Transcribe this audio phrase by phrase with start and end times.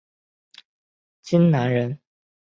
[1.21, 1.99] 荆南人。